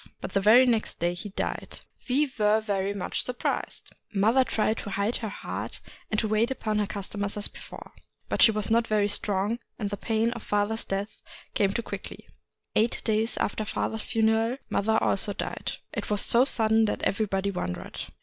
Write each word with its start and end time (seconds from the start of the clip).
But 0.19 0.31
the 0.33 0.41
very 0.41 0.65
next 0.65 0.97
day 0.97 1.13
he 1.13 1.29
died. 1.29 1.81
We 2.09 2.25
were 2.39 2.59
very 2.59 2.91
much 2.91 3.23
surprised. 3.23 3.93
Mother 4.11 4.43
tried 4.43 4.77
to 4.79 4.89
hide 4.89 5.17
her 5.17 5.29
heart, 5.29 5.79
and 6.09 6.19
to 6.19 6.27
wait 6.27 6.49
upon 6.49 6.79
her 6.79 6.87
customers 6.87 7.37
as 7.37 7.47
before. 7.47 7.91
But 8.27 8.41
she 8.41 8.49
was 8.51 8.71
not 8.71 8.87
very 8.87 9.07
strong, 9.07 9.59
and 9.77 9.91
the 9.91 9.97
pain 9.97 10.31
of 10.31 10.41
father's 10.41 10.85
death 10.85 11.21
came 11.53 11.71
too 11.71 11.83
quickly. 11.83 12.27
Eight 12.75 13.03
days 13.03 13.37
after 13.37 13.63
father's 13.63 14.01
funeral 14.01 14.57
mother 14.71 14.97
also 14.99 15.33
died. 15.33 15.73
It 15.93 16.09
was 16.09 16.21
so 16.21 16.45
sudden 16.45 16.85
that 16.85 17.03
everybody 17.03 17.51
wondered. 17.51 18.01